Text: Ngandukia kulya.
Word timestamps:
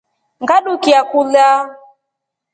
Ngandukia 0.41 1.01
kulya. 1.11 1.47